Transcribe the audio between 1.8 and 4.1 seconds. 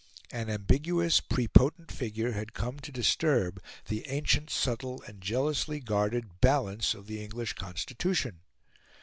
figure had come to disturb the